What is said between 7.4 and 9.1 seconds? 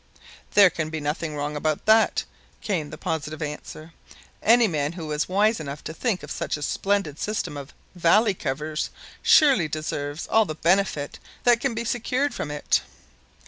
of valley covers